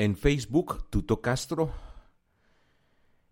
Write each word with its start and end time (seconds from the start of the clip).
En 0.00 0.16
Facebook, 0.16 0.88
Tuto 0.88 1.20
Castro. 1.20 1.74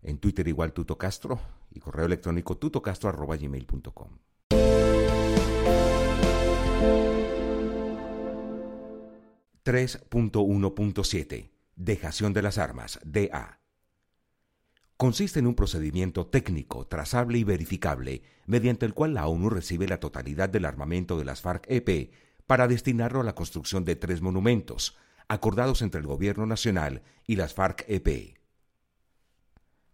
En 0.03 0.19
Twitter 0.19 0.47
igual 0.47 0.71
Tuto 0.71 0.99
Castro. 0.99 1.39
Y 1.71 1.79
correo 1.79 2.05
electrónico 2.05 2.57
tutocastro.gmail.com. 2.57 4.19
.1.7 9.65 11.49
Dejación 11.75 12.33
de 12.33 12.41
las 12.43 12.59
armas, 12.59 12.99
DA. 13.03 13.61
Consiste 14.95 15.39
en 15.39 15.47
un 15.47 15.55
procedimiento 15.55 16.27
técnico, 16.27 16.85
trazable 16.85 17.39
y 17.39 17.43
verificable, 17.43 18.21
mediante 18.45 18.85
el 18.85 18.93
cual 18.93 19.15
la 19.15 19.25
ONU 19.25 19.49
recibe 19.49 19.87
la 19.87 19.99
totalidad 19.99 20.49
del 20.49 20.65
armamento 20.65 21.17
de 21.17 21.25
las 21.25 21.41
FARC-EP 21.41 22.11
para 22.45 22.67
destinarlo 22.67 23.21
a 23.21 23.23
la 23.23 23.33
construcción 23.33 23.85
de 23.85 23.95
tres 23.95 24.21
monumentos, 24.21 24.99
acordados 25.29 25.81
entre 25.81 26.01
el 26.01 26.07
Gobierno 26.07 26.45
Nacional 26.45 27.03
y 27.25 27.37
las 27.37 27.53
FARC-EP. 27.53 28.35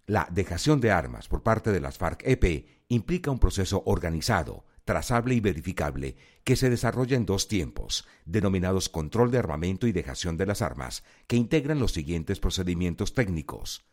La 0.07 0.27
dejación 0.31 0.81
de 0.81 0.91
armas 0.91 1.27
por 1.27 1.43
parte 1.43 1.71
de 1.71 1.81
las 1.81 1.99
FARC-EP 1.99 2.65
implica 2.87 3.31
un 3.31 3.39
proceso 3.39 3.83
organizado, 3.85 4.65
trazable 4.85 5.35
y 5.35 5.39
verificable 5.39 6.15
que 6.43 6.55
se 6.55 6.69
desarrolla 6.69 7.17
en 7.17 7.25
dos 7.25 7.47
tiempos, 7.47 8.07
denominados 8.25 8.87
control 8.87 9.31
de 9.31 9.39
armamento 9.39 9.87
y 9.87 9.91
dejación 9.91 10.37
de 10.37 10.45
las 10.45 10.61
armas, 10.61 11.03
que 11.27 11.35
integran 11.35 11.79
los 11.79 11.91
siguientes 11.91 12.39
procedimientos 12.39 13.13
técnicos. 13.13 13.83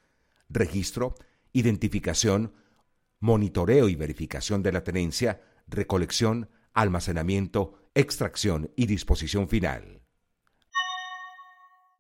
Registro, 0.49 1.15
identificación, 1.53 2.53
monitoreo 3.19 3.89
y 3.89 3.97
verificación 3.97 4.63
de 4.63 4.73
la 4.73 4.85
tenencia, 4.85 5.41
recolección, 5.67 6.51
almacenamiento, 6.75 7.89
extracción 7.95 8.71
y 8.77 8.87
disposición 8.87 9.49
final. 9.49 10.02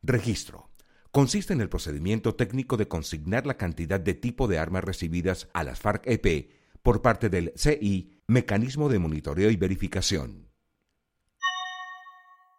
Registro. 0.05 0.69
Consiste 1.13 1.53
en 1.53 1.61
el 1.61 1.69
procedimiento 1.69 2.35
técnico 2.35 2.77
de 2.77 2.89
consignar 2.89 3.47
la 3.47 3.57
cantidad 3.57 4.01
de 4.01 4.15
tipo 4.15 4.49
de 4.49 4.59
armas 4.59 4.83
recibidas 4.83 5.49
a 5.53 5.63
las 5.63 5.79
FARC-EP 5.81 6.51
por 6.83 7.03
parte 7.03 7.29
del 7.29 7.53
CI, 7.57 8.19
Mecanismo 8.27 8.89
de 8.89 8.99
Monitoreo 8.99 9.49
y 9.49 9.57
Verificación. 9.57 10.49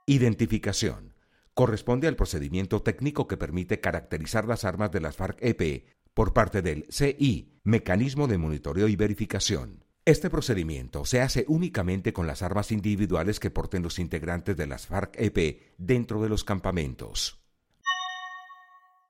Identificación. 0.05 1.15
Corresponde 1.53 2.07
al 2.07 2.15
procedimiento 2.15 2.81
técnico 2.81 3.27
que 3.27 3.35
permite 3.35 3.81
caracterizar 3.81 4.47
las 4.47 4.63
armas 4.63 4.91
de 4.91 5.01
las 5.01 5.17
FARC-EP 5.17 5.85
por 6.13 6.31
parte 6.31 6.61
del 6.61 6.85
CI, 6.89 7.59
Mecanismo 7.65 8.27
de 8.27 8.37
Monitoreo 8.37 8.87
y 8.87 8.95
Verificación. 8.95 9.83
Este 10.05 10.29
procedimiento 10.29 11.05
se 11.05 11.21
hace 11.21 11.45
únicamente 11.47 12.11
con 12.11 12.27
las 12.27 12.41
armas 12.41 12.73
individuales 12.73 13.39
que 13.39 13.51
porten 13.51 13.83
los 13.83 13.99
integrantes 13.99 14.57
de 14.57 14.67
las 14.67 14.85
FARC-EP 14.85 15.61
dentro 15.77 16.21
de 16.21 16.27
los 16.27 16.43
campamentos. 16.43 17.39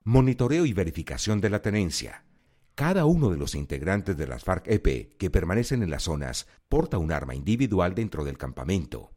Monitoreo 0.04 0.64
y 0.66 0.72
verificación 0.72 1.40
de 1.40 1.50
la 1.50 1.62
tenencia. 1.62 2.24
Cada 2.76 3.06
uno 3.06 3.30
de 3.30 3.38
los 3.38 3.56
integrantes 3.56 4.16
de 4.16 4.28
las 4.28 4.44
FARC-EP 4.44 5.16
que 5.16 5.30
permanecen 5.30 5.82
en 5.82 5.90
las 5.90 6.04
zonas 6.04 6.46
porta 6.68 6.98
un 6.98 7.10
arma 7.10 7.34
individual 7.34 7.96
dentro 7.96 8.22
del 8.22 8.38
campamento. 8.38 9.16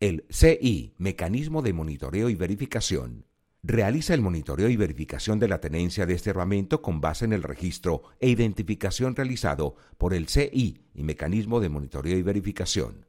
El 0.00 0.26
CI, 0.28 0.96
Mecanismo 0.98 1.62
de 1.62 1.72
Monitoreo 1.72 2.30
y 2.30 2.34
Verificación, 2.34 3.26
realiza 3.66 4.14
el 4.14 4.22
monitoreo 4.22 4.68
y 4.68 4.76
verificación 4.76 5.40
de 5.40 5.48
la 5.48 5.60
tenencia 5.60 6.06
de 6.06 6.14
este 6.14 6.30
armamento 6.30 6.82
con 6.82 7.00
base 7.00 7.24
en 7.24 7.32
el 7.32 7.42
registro 7.42 8.04
e 8.20 8.28
identificación 8.28 9.16
realizado 9.16 9.74
por 9.98 10.14
el 10.14 10.28
CI 10.28 10.84
y 10.94 11.02
Mecanismo 11.02 11.58
de 11.58 11.68
Monitoreo 11.68 12.16
y 12.16 12.22
Verificación. 12.22 13.06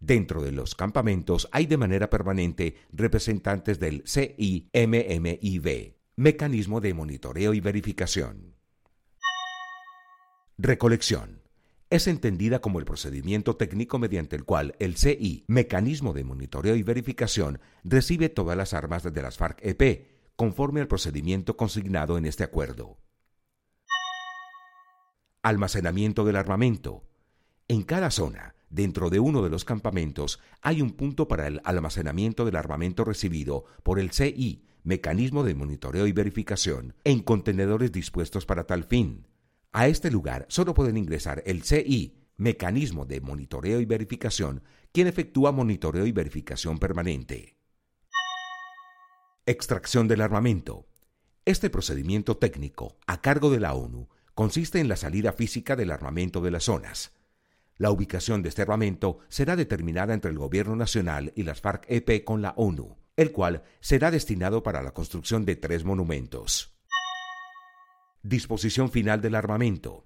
Dentro 0.00 0.42
de 0.42 0.50
los 0.50 0.74
campamentos 0.74 1.48
hay 1.52 1.66
de 1.66 1.76
manera 1.76 2.10
permanente 2.10 2.74
representantes 2.92 3.78
del 3.78 4.02
CIMMIV, 4.04 5.94
Mecanismo 6.16 6.80
de 6.80 6.94
Monitoreo 6.94 7.54
y 7.54 7.60
Verificación. 7.60 8.56
Recolección. 10.58 11.39
Es 11.90 12.06
entendida 12.06 12.60
como 12.60 12.78
el 12.78 12.84
procedimiento 12.84 13.56
técnico 13.56 13.98
mediante 13.98 14.36
el 14.36 14.44
cual 14.44 14.76
el 14.78 14.96
CI, 14.96 15.44
mecanismo 15.48 16.12
de 16.12 16.22
monitoreo 16.22 16.76
y 16.76 16.84
verificación, 16.84 17.60
recibe 17.82 18.28
todas 18.28 18.56
las 18.56 18.74
armas 18.74 19.02
de 19.02 19.22
las 19.22 19.36
FARC-EP, 19.36 20.06
conforme 20.36 20.80
al 20.80 20.86
procedimiento 20.86 21.56
consignado 21.56 22.16
en 22.16 22.26
este 22.26 22.44
acuerdo. 22.44 22.98
Almacenamiento 25.42 26.24
del 26.24 26.36
armamento. 26.36 27.02
En 27.66 27.82
cada 27.82 28.12
zona, 28.12 28.54
dentro 28.68 29.10
de 29.10 29.18
uno 29.18 29.42
de 29.42 29.50
los 29.50 29.64
campamentos, 29.64 30.38
hay 30.62 30.82
un 30.82 30.92
punto 30.92 31.26
para 31.26 31.48
el 31.48 31.60
almacenamiento 31.64 32.44
del 32.44 32.54
armamento 32.54 33.04
recibido 33.04 33.64
por 33.82 33.98
el 33.98 34.12
CI, 34.12 34.64
mecanismo 34.84 35.42
de 35.42 35.56
monitoreo 35.56 36.06
y 36.06 36.12
verificación, 36.12 36.94
en 37.02 37.18
contenedores 37.20 37.90
dispuestos 37.90 38.46
para 38.46 38.64
tal 38.64 38.84
fin. 38.84 39.26
A 39.72 39.86
este 39.86 40.10
lugar 40.10 40.46
solo 40.48 40.74
pueden 40.74 40.96
ingresar 40.96 41.42
el 41.46 41.62
CI, 41.62 42.16
Mecanismo 42.36 43.06
de 43.06 43.20
Monitoreo 43.20 43.80
y 43.80 43.84
Verificación, 43.84 44.64
quien 44.92 45.06
efectúa 45.06 45.52
monitoreo 45.52 46.06
y 46.06 46.12
verificación 46.12 46.78
permanente. 46.78 47.56
Extracción 49.46 50.08
del 50.08 50.22
armamento. 50.22 50.88
Este 51.44 51.70
procedimiento 51.70 52.36
técnico, 52.36 52.98
a 53.06 53.20
cargo 53.20 53.50
de 53.50 53.60
la 53.60 53.74
ONU, 53.74 54.08
consiste 54.34 54.80
en 54.80 54.88
la 54.88 54.96
salida 54.96 55.32
física 55.32 55.76
del 55.76 55.92
armamento 55.92 56.40
de 56.40 56.50
las 56.50 56.64
zonas. 56.64 57.12
La 57.76 57.92
ubicación 57.92 58.42
de 58.42 58.48
este 58.48 58.62
armamento 58.62 59.20
será 59.28 59.54
determinada 59.54 60.14
entre 60.14 60.32
el 60.32 60.38
Gobierno 60.38 60.74
Nacional 60.74 61.32
y 61.36 61.44
las 61.44 61.62
FARC-EP 61.62 62.24
con 62.24 62.42
la 62.42 62.54
ONU, 62.56 62.98
el 63.16 63.30
cual 63.30 63.62
será 63.80 64.10
destinado 64.10 64.64
para 64.64 64.82
la 64.82 64.92
construcción 64.92 65.44
de 65.44 65.54
tres 65.54 65.84
monumentos. 65.84 66.79
Disposición 68.22 68.90
final 68.90 69.22
del 69.22 69.34
armamento. 69.34 70.04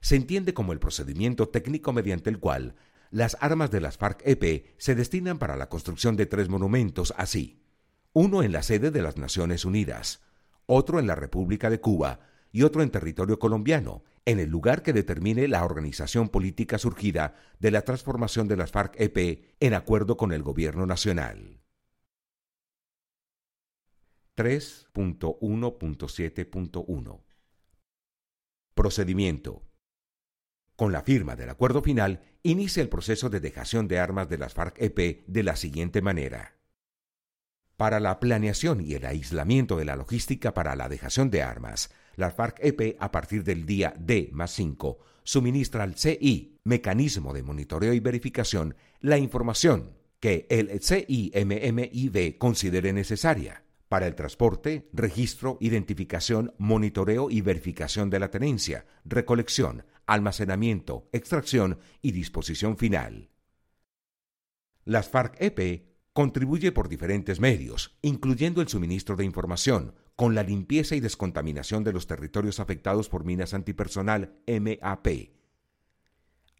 Se 0.00 0.14
entiende 0.14 0.52
como 0.52 0.74
el 0.74 0.78
procedimiento 0.78 1.48
técnico 1.48 1.94
mediante 1.94 2.28
el 2.28 2.38
cual 2.38 2.74
las 3.10 3.38
armas 3.40 3.70
de 3.70 3.80
las 3.80 3.98
FARC-EP 3.98 4.74
se 4.76 4.94
destinan 4.94 5.38
para 5.38 5.56
la 5.56 5.70
construcción 5.70 6.16
de 6.16 6.26
tres 6.26 6.50
monumentos 6.50 7.14
así. 7.16 7.62
Uno 8.12 8.42
en 8.42 8.52
la 8.52 8.62
sede 8.62 8.90
de 8.90 9.00
las 9.00 9.16
Naciones 9.16 9.64
Unidas, 9.64 10.20
otro 10.66 10.98
en 10.98 11.06
la 11.06 11.14
República 11.14 11.70
de 11.70 11.80
Cuba 11.80 12.20
y 12.52 12.62
otro 12.62 12.82
en 12.82 12.90
territorio 12.90 13.38
colombiano, 13.38 14.04
en 14.26 14.38
el 14.38 14.50
lugar 14.50 14.82
que 14.82 14.92
determine 14.92 15.48
la 15.48 15.64
organización 15.64 16.28
política 16.28 16.76
surgida 16.76 17.36
de 17.58 17.70
la 17.70 17.80
transformación 17.82 18.48
de 18.48 18.56
las 18.56 18.70
FARC-EP 18.70 19.54
en 19.60 19.72
acuerdo 19.72 20.18
con 20.18 20.32
el 20.32 20.42
gobierno 20.42 20.84
nacional. 20.84 21.62
3.1.7.1 24.36 27.26
Procedimiento. 28.86 29.64
Con 30.76 30.92
la 30.92 31.02
firma 31.02 31.34
del 31.34 31.50
acuerdo 31.50 31.82
final, 31.82 32.22
inicia 32.44 32.84
el 32.84 32.88
proceso 32.88 33.28
de 33.28 33.40
dejación 33.40 33.88
de 33.88 33.98
armas 33.98 34.28
de 34.28 34.38
las 34.38 34.54
FARC-EP 34.54 35.24
de 35.26 35.42
la 35.42 35.56
siguiente 35.56 36.02
manera. 36.02 36.54
Para 37.76 37.98
la 37.98 38.20
planeación 38.20 38.80
y 38.80 38.94
el 38.94 39.04
aislamiento 39.04 39.76
de 39.76 39.86
la 39.86 39.96
logística 39.96 40.54
para 40.54 40.76
la 40.76 40.88
dejación 40.88 41.32
de 41.32 41.42
armas, 41.42 41.90
las 42.14 42.36
FARC-EP 42.36 42.96
a 43.00 43.10
partir 43.10 43.42
del 43.42 43.66
día 43.66 43.92
D 43.98 44.30
más 44.32 44.52
5 44.52 45.00
suministra 45.24 45.82
al 45.82 45.96
CI, 45.96 46.60
Mecanismo 46.62 47.34
de 47.34 47.42
Monitoreo 47.42 47.92
y 47.92 47.98
Verificación, 47.98 48.76
la 49.00 49.18
información 49.18 49.96
que 50.20 50.46
el 50.48 50.80
CIMMIV 50.80 52.38
considere 52.38 52.92
necesaria 52.92 53.65
para 53.88 54.06
el 54.06 54.14
transporte, 54.14 54.88
registro, 54.92 55.58
identificación, 55.60 56.54
monitoreo 56.58 57.30
y 57.30 57.40
verificación 57.40 58.10
de 58.10 58.18
la 58.18 58.30
tenencia, 58.30 58.86
recolección, 59.04 59.84
almacenamiento, 60.06 61.08
extracción 61.12 61.78
y 62.02 62.12
disposición 62.12 62.76
final. 62.76 63.30
Las 64.84 65.10
FARC-EP 65.10 65.84
contribuye 66.12 66.72
por 66.72 66.88
diferentes 66.88 67.40
medios, 67.40 67.98
incluyendo 68.02 68.62
el 68.62 68.68
suministro 68.68 69.16
de 69.16 69.24
información, 69.24 69.94
con 70.14 70.34
la 70.34 70.42
limpieza 70.42 70.96
y 70.96 71.00
descontaminación 71.00 71.84
de 71.84 71.92
los 71.92 72.06
territorios 72.06 72.58
afectados 72.58 73.08
por 73.08 73.24
minas 73.24 73.52
antipersonal 73.52 74.40
MAP, 74.46 75.06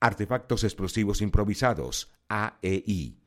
artefactos 0.01 0.63
explosivos 0.63 1.23
improvisados 1.23 2.13
AEI, 2.29 3.19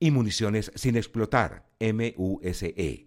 y 0.00 0.10
municiones 0.10 0.72
sin 0.74 0.96
explotar, 0.96 1.68
MUSE, 1.78 3.06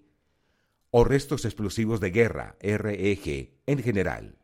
o 0.92 1.04
restos 1.04 1.44
explosivos 1.44 2.00
de 2.00 2.12
guerra, 2.12 2.56
REG, 2.62 3.58
en 3.66 3.84
general. 3.84 4.38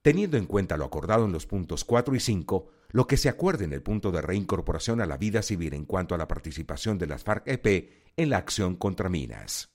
Teniendo 0.00 0.36
en 0.36 0.46
cuenta 0.46 0.76
lo 0.76 0.84
acordado 0.84 1.24
en 1.24 1.32
los 1.32 1.46
puntos 1.46 1.84
4 1.84 2.14
y 2.14 2.20
5, 2.20 2.70
lo 2.90 3.06
que 3.08 3.16
se 3.16 3.28
acuerde 3.28 3.64
en 3.64 3.72
el 3.72 3.82
punto 3.82 4.12
de 4.12 4.22
reincorporación 4.22 5.00
a 5.00 5.06
la 5.06 5.16
vida 5.16 5.42
civil 5.42 5.74
en 5.74 5.86
cuanto 5.86 6.14
a 6.14 6.18
la 6.18 6.28
participación 6.28 6.98
de 6.98 7.08
las 7.08 7.24
FARC-EP 7.24 7.90
en 8.16 8.30
la 8.30 8.36
acción 8.36 8.76
contra 8.76 9.08
minas. 9.08 9.70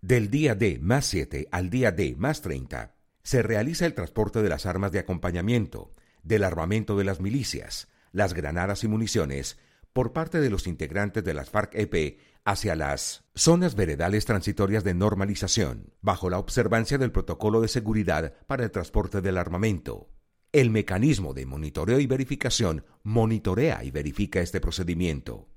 Del 0.00 0.30
día 0.30 0.54
D 0.54 0.78
más 0.80 1.06
7 1.06 1.48
al 1.50 1.70
día 1.70 1.90
D 1.90 2.14
más 2.16 2.42
30, 2.42 2.94
se 3.22 3.42
realiza 3.42 3.86
el 3.86 3.94
transporte 3.94 4.42
de 4.42 4.50
las 4.50 4.66
armas 4.66 4.92
de 4.92 5.00
acompañamiento, 5.00 5.90
del 6.22 6.44
armamento 6.44 6.96
de 6.96 7.04
las 7.04 7.20
milicias, 7.20 7.88
las 8.14 8.32
granadas 8.32 8.84
y 8.84 8.88
municiones 8.88 9.58
por 9.92 10.12
parte 10.12 10.40
de 10.40 10.48
los 10.48 10.66
integrantes 10.66 11.24
de 11.24 11.34
las 11.34 11.50
FARC-EP 11.50 12.18
hacia 12.44 12.76
las 12.76 13.24
zonas 13.34 13.74
veredales 13.74 14.24
transitorias 14.24 14.84
de 14.84 14.94
normalización, 14.94 15.92
bajo 16.00 16.30
la 16.30 16.38
observancia 16.38 16.96
del 16.96 17.12
protocolo 17.12 17.60
de 17.60 17.68
seguridad 17.68 18.34
para 18.46 18.64
el 18.64 18.70
transporte 18.70 19.20
del 19.20 19.36
armamento. 19.36 20.08
El 20.52 20.70
mecanismo 20.70 21.34
de 21.34 21.44
monitoreo 21.44 21.98
y 21.98 22.06
verificación 22.06 22.84
monitorea 23.02 23.82
y 23.82 23.90
verifica 23.90 24.40
este 24.40 24.60
procedimiento. 24.60 25.48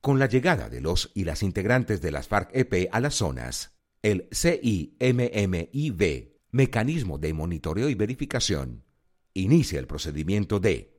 Con 0.00 0.20
la 0.20 0.26
llegada 0.26 0.68
de 0.68 0.80
los 0.80 1.10
y 1.14 1.24
las 1.24 1.42
integrantes 1.42 2.00
de 2.00 2.12
las 2.12 2.28
FARC-EP 2.28 2.88
a 2.92 3.00
las 3.00 3.14
zonas, 3.14 3.76
el 4.02 4.28
CIMMIV, 4.32 6.36
Mecanismo 6.52 7.18
de 7.18 7.34
Monitoreo 7.34 7.88
y 7.88 7.96
Verificación, 7.96 8.84
inicia 9.34 9.80
el 9.80 9.88
procedimiento 9.88 10.60
de 10.60 10.95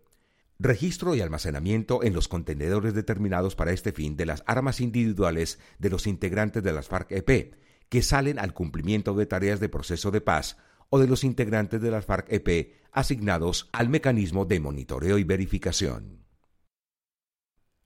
registro 0.59 1.15
y 1.15 1.21
almacenamiento 1.21 2.03
en 2.03 2.13
los 2.13 2.27
contenedores 2.27 2.93
determinados 2.93 3.55
para 3.55 3.71
este 3.71 3.91
fin 3.91 4.17
de 4.17 4.25
las 4.25 4.43
armas 4.47 4.81
individuales 4.81 5.59
de 5.77 5.89
los 5.89 6.07
integrantes 6.07 6.63
de 6.63 6.73
las 6.73 6.89
FARC-EP 6.89 7.53
que 7.89 8.01
salen 8.01 8.39
al 8.39 8.53
cumplimiento 8.53 9.13
de 9.13 9.25
tareas 9.25 9.59
de 9.59 9.69
proceso 9.69 10.11
de 10.11 10.21
paz 10.21 10.57
o 10.89 10.99
de 10.99 11.07
los 11.07 11.23
integrantes 11.23 11.81
de 11.81 11.91
las 11.91 12.05
FARC-EP 12.05 12.73
asignados 12.91 13.69
al 13.71 13.89
mecanismo 13.89 14.45
de 14.45 14.59
monitoreo 14.59 15.17
y 15.17 15.23
verificación. 15.23 16.25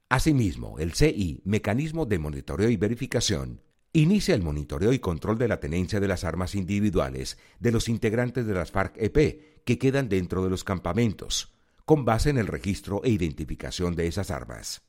Asimismo, 0.08 0.78
el 0.78 0.92
CI, 0.92 1.40
Mecanismo 1.44 2.04
de 2.04 2.18
Monitoreo 2.18 2.68
y 2.68 2.76
Verificación, 2.76 3.62
inicia 3.94 4.34
el 4.34 4.42
monitoreo 4.42 4.92
y 4.92 4.98
control 4.98 5.38
de 5.38 5.48
la 5.48 5.58
tenencia 5.58 6.00
de 6.00 6.08
las 6.08 6.24
armas 6.24 6.54
individuales 6.54 7.38
de 7.60 7.72
los 7.72 7.88
integrantes 7.88 8.46
de 8.46 8.52
las 8.52 8.72
FARC-EP 8.72 9.64
que 9.64 9.78
quedan 9.78 10.10
dentro 10.10 10.44
de 10.44 10.50
los 10.50 10.64
campamentos, 10.64 11.54
con 11.84 12.04
base 12.04 12.30
en 12.30 12.38
el 12.38 12.46
registro 12.46 13.02
e 13.04 13.10
identificación 13.10 13.94
de 13.94 14.06
esas 14.06 14.30
armas. 14.30 14.82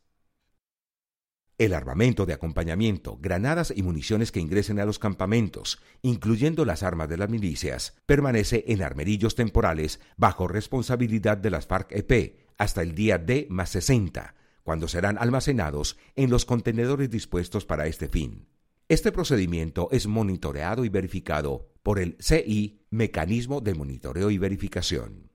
El 1.60 1.74
armamento 1.74 2.26
de 2.26 2.34
acompañamiento, 2.34 3.18
granadas 3.22 3.72
y 3.76 3.84
municiones 3.84 4.32
que 4.32 4.40
ingresen 4.40 4.80
a 4.80 4.86
los 4.86 4.98
campamentos, 4.98 5.80
incluyendo 6.02 6.66
las 6.66 6.82
armas 6.82 7.10
de 7.10 7.18
las 7.18 7.30
milicias, 7.30 7.96
permanece 8.08 8.66
en 8.68 8.82
armerillos 8.82 9.36
temporales 9.36 10.00
bajo 10.18 10.48
responsabilidad 10.48 11.38
de 11.38 11.52
las 11.52 11.68
FARC-EP 11.68 12.38
hasta 12.58 12.82
el 12.82 12.96
día 12.96 13.20
D 13.20 13.48
más 13.50 13.70
60, 13.70 14.34
cuando 14.64 14.88
serán 14.88 15.18
almacenados 15.20 15.98
en 16.16 16.32
los 16.32 16.46
contenedores 16.46 17.10
dispuestos 17.10 17.66
para 17.66 17.86
este 17.86 18.08
fin. 18.08 18.48
Este 18.90 19.12
procedimiento 19.12 19.90
es 19.92 20.08
monitoreado 20.08 20.86
y 20.86 20.90
verificado 20.90 21.70
por 21.84 22.00
el 22.00 22.18
CI, 22.20 22.82
Mecanismo 22.90 23.62
de 23.62 23.76
Monitoreo 23.76 24.32
y 24.32 24.38
Verificación. 24.38 25.33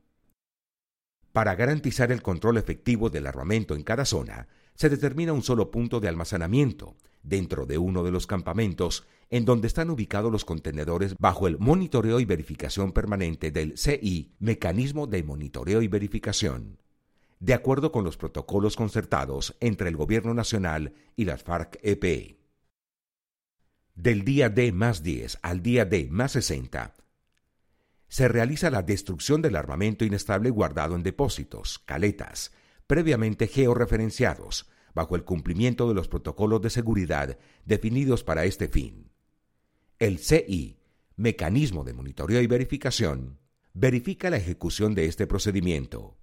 Para 1.32 1.54
garantizar 1.54 2.10
el 2.10 2.22
control 2.22 2.56
efectivo 2.56 3.10
del 3.10 3.26
armamento 3.26 3.74
en 3.74 3.82
cada 3.82 4.04
zona, 4.04 4.48
se 4.74 4.88
determina 4.88 5.32
un 5.32 5.42
solo 5.42 5.70
punto 5.70 6.00
de 6.00 6.08
almacenamiento 6.08 6.96
dentro 7.22 7.66
de 7.66 7.78
uno 7.78 8.04
de 8.04 8.10
los 8.10 8.26
campamentos 8.26 9.06
en 9.30 9.44
donde 9.44 9.66
están 9.66 9.90
ubicados 9.90 10.32
los 10.32 10.44
contenedores 10.44 11.14
bajo 11.18 11.46
el 11.46 11.58
monitoreo 11.58 12.20
y 12.20 12.24
verificación 12.24 12.92
permanente 12.92 13.50
del 13.50 13.76
CI, 13.76 14.32
Mecanismo 14.38 15.06
de 15.06 15.22
Monitoreo 15.22 15.82
y 15.82 15.88
Verificación, 15.88 16.78
de 17.40 17.54
acuerdo 17.54 17.92
con 17.92 18.04
los 18.04 18.16
protocolos 18.16 18.76
concertados 18.76 19.56
entre 19.60 19.88
el 19.88 19.96
Gobierno 19.96 20.32
Nacional 20.32 20.94
y 21.16 21.24
las 21.24 21.44
FARC-EP. 21.44 22.38
Del 23.94 24.24
día 24.24 24.48
D 24.48 24.72
más 24.72 25.02
10 25.02 25.40
al 25.42 25.62
día 25.62 25.84
D 25.84 26.08
más 26.10 26.32
60, 26.32 26.94
se 28.08 28.28
realiza 28.28 28.70
la 28.70 28.82
destrucción 28.82 29.42
del 29.42 29.56
armamento 29.56 30.04
inestable 30.04 30.50
guardado 30.50 30.96
en 30.96 31.02
depósitos, 31.02 31.78
caletas, 31.80 32.52
previamente 32.86 33.46
georreferenciados, 33.46 34.70
bajo 34.94 35.14
el 35.14 35.24
cumplimiento 35.24 35.88
de 35.88 35.94
los 35.94 36.08
protocolos 36.08 36.62
de 36.62 36.70
seguridad 36.70 37.38
definidos 37.64 38.24
para 38.24 38.44
este 38.44 38.68
fin. 38.68 39.10
El 39.98 40.18
CI, 40.18 40.78
Mecanismo 41.16 41.84
de 41.84 41.92
Monitoreo 41.92 42.40
y 42.40 42.46
Verificación, 42.46 43.38
verifica 43.74 44.30
la 44.30 44.38
ejecución 44.38 44.94
de 44.94 45.06
este 45.06 45.26
procedimiento. 45.26 46.16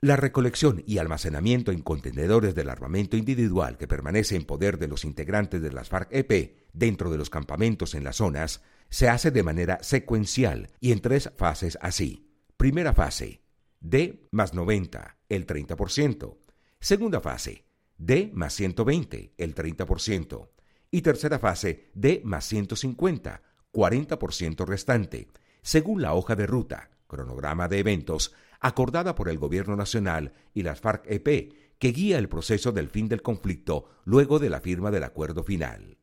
La 0.00 0.16
recolección 0.16 0.84
y 0.86 0.98
almacenamiento 0.98 1.72
en 1.72 1.82
contenedores 1.82 2.54
del 2.54 2.68
armamento 2.68 3.16
individual 3.16 3.78
que 3.78 3.88
permanece 3.88 4.36
en 4.36 4.44
poder 4.44 4.78
de 4.78 4.86
los 4.86 5.04
integrantes 5.04 5.60
de 5.60 5.72
las 5.72 5.88
FARC-EP 5.88 6.56
dentro 6.72 7.10
de 7.10 7.18
los 7.18 7.30
campamentos 7.30 7.94
en 7.94 8.04
las 8.04 8.16
zonas 8.16 8.62
se 8.90 9.08
hace 9.08 9.30
de 9.30 9.42
manera 9.42 9.78
secuencial 9.82 10.70
y 10.80 10.92
en 10.92 11.00
tres 11.00 11.30
fases 11.36 11.78
así. 11.80 12.30
Primera 12.56 12.92
fase, 12.92 13.42
D 13.80 14.28
más 14.32 14.54
90, 14.54 15.18
el 15.28 15.46
30%. 15.46 16.38
Segunda 16.80 17.20
fase, 17.20 17.64
D 17.96 18.30
más 18.34 18.54
120, 18.54 19.34
el 19.36 19.54
30%. 19.54 20.48
Y 20.90 21.02
tercera 21.02 21.38
fase, 21.38 21.90
D 21.94 22.22
más 22.24 22.46
150, 22.46 23.42
40% 23.72 24.66
restante, 24.66 25.28
según 25.62 26.00
la 26.00 26.14
hoja 26.14 26.34
de 26.34 26.46
ruta, 26.46 26.90
cronograma 27.06 27.68
de 27.68 27.80
eventos, 27.80 28.34
acordada 28.60 29.14
por 29.14 29.28
el 29.28 29.38
Gobierno 29.38 29.76
Nacional 29.76 30.32
y 30.54 30.62
las 30.62 30.80
FARC-EP, 30.80 31.54
que 31.78 31.92
guía 31.92 32.18
el 32.18 32.28
proceso 32.28 32.72
del 32.72 32.88
fin 32.88 33.08
del 33.08 33.22
conflicto 33.22 33.88
luego 34.04 34.38
de 34.38 34.50
la 34.50 34.60
firma 34.60 34.90
del 34.90 35.04
acuerdo 35.04 35.44
final. 35.44 35.98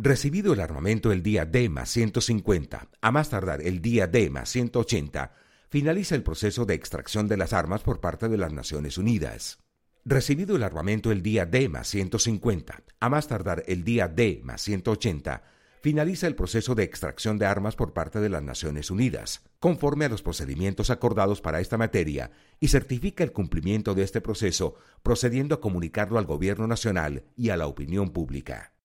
Recibido 0.00 0.52
el 0.52 0.60
armamento 0.60 1.10
el 1.10 1.24
día 1.24 1.44
D 1.44 1.68
más 1.68 1.90
150, 1.90 2.88
a 3.00 3.10
más 3.10 3.30
tardar 3.30 3.60
el 3.62 3.82
día 3.82 4.06
D 4.06 4.30
más 4.30 4.48
180, 4.48 5.32
finaliza 5.70 6.14
el 6.14 6.22
proceso 6.22 6.64
de 6.64 6.74
extracción 6.74 7.26
de 7.26 7.36
las 7.36 7.52
armas 7.52 7.82
por 7.82 7.98
parte 7.98 8.28
de 8.28 8.38
las 8.38 8.52
Naciones 8.52 8.96
Unidas. 8.96 9.58
Recibido 10.04 10.54
el 10.54 10.62
armamento 10.62 11.10
el 11.10 11.20
día 11.20 11.46
D 11.46 11.68
más 11.68 11.88
150, 11.88 12.84
a 13.00 13.08
más 13.08 13.26
tardar 13.26 13.64
el 13.66 13.82
día 13.82 14.06
D 14.06 14.40
más 14.44 14.62
180, 14.62 15.42
finaliza 15.82 16.28
el 16.28 16.36
proceso 16.36 16.76
de 16.76 16.84
extracción 16.84 17.36
de 17.36 17.46
armas 17.46 17.74
por 17.74 17.92
parte 17.92 18.20
de 18.20 18.28
las 18.28 18.44
Naciones 18.44 18.92
Unidas, 18.92 19.42
conforme 19.58 20.04
a 20.04 20.08
los 20.08 20.22
procedimientos 20.22 20.90
acordados 20.90 21.40
para 21.40 21.58
esta 21.58 21.76
materia, 21.76 22.30
y 22.60 22.68
certifica 22.68 23.24
el 23.24 23.32
cumplimiento 23.32 23.96
de 23.96 24.04
este 24.04 24.20
proceso, 24.20 24.76
procediendo 25.02 25.56
a 25.56 25.60
comunicarlo 25.60 26.20
al 26.20 26.26
Gobierno 26.26 26.68
Nacional 26.68 27.24
y 27.34 27.48
a 27.48 27.56
la 27.56 27.66
opinión 27.66 28.10
pública. 28.10 28.77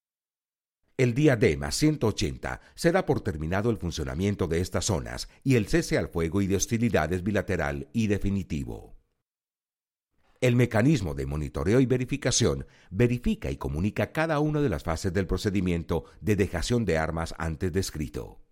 El 0.96 1.16
día 1.16 1.36
D 1.36 1.58
más 1.58 1.76
180 1.76 2.62
será 2.76 3.08
por 3.08 3.22
terminado 3.22 3.72
el 3.72 3.78
funcionamiento 3.78 4.48
de 4.48 4.60
estas 4.60 4.86
zonas 4.86 5.28
y 5.44 5.56
el 5.56 5.68
cese 5.68 5.98
al 5.98 6.08
fuego 6.08 6.42
y 6.42 6.48
de 6.48 6.56
hostilidades 6.56 7.24
bilateral 7.24 7.88
y 7.94 8.06
definitivo. 8.06 8.96
El 10.40 10.56
mecanismo 10.56 11.16
de 11.16 11.26
monitoreo 11.26 11.80
y 11.80 11.88
verificación 11.88 12.68
verifica 12.92 13.50
y 13.50 13.58
comunica 13.58 14.12
cada 14.12 14.40
una 14.40 14.62
de 14.62 14.70
las 14.70 14.84
fases 14.84 15.12
del 15.14 15.26
procedimiento 15.26 16.06
de 16.22 16.36
dejación 16.36 16.86
de 16.86 17.00
armas 17.00 17.34
antes 17.40 17.74
descrito. 17.74 18.43